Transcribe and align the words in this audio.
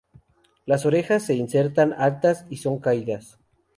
Las 0.65 0.87
orejas 0.87 1.21
se 1.27 1.35
insertan 1.35 1.93
altas 1.95 2.47
y 2.49 2.57
son 2.57 2.79
caídas. 2.79 3.37